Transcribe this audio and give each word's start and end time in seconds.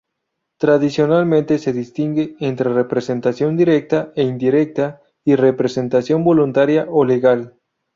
Tradicionalmente 0.57 1.59
se 1.59 1.73
distingue 1.73 2.35
entre 2.39 2.73
representación 2.73 3.55
directa 3.55 4.11
e 4.15 4.23
indirecta 4.23 4.99
y 5.23 5.35
representación 5.35 6.23
voluntaria 6.23 6.87
o 6.89 7.05
legal. 7.05 7.53